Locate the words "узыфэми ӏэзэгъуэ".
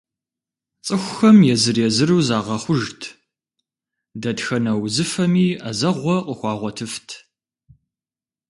4.83-6.15